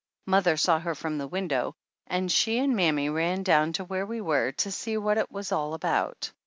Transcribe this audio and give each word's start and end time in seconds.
Mother 0.25 0.57
saw 0.57 0.79
her 0.79 0.95
from 0.95 1.19
the 1.19 1.27
window 1.27 1.75
and 2.07 2.31
she 2.31 2.57
and 2.57 2.75
mammy 2.75 3.07
ran 3.07 3.43
down 3.43 3.71
to 3.73 3.83
where 3.83 4.07
we 4.07 4.19
were 4.19 4.51
to 4.53 4.71
see 4.71 4.97
what 4.97 5.19
it 5.19 5.29
was 5.31 5.51
all 5.51 5.75
about. 5.75 6.31